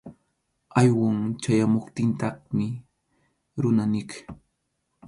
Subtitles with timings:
[0.79, 2.65] Awyun chayamuptintaqmi
[3.61, 4.11] runa niq.